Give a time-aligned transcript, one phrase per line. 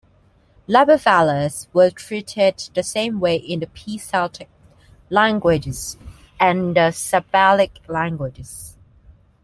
[0.67, 4.49] Labiovelars were treated the same way in the P-Celtic
[5.11, 5.95] languages
[6.39, 8.75] and the Sabellic languages.